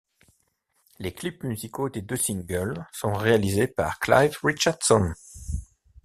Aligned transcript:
Les 0.97 1.13
clips 1.13 1.43
musicaux 1.43 1.87
des 1.89 2.01
deux 2.01 2.15
singles 2.15 2.87
sont 2.91 3.13
réalisés 3.13 3.67
par 3.67 3.99
Clive 3.99 4.35
Richardson. 4.41 5.13